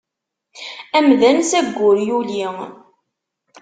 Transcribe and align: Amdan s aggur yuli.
Amdan 0.97 1.39
s 1.49 1.51
aggur 1.59 1.97
yuli. 2.07 2.45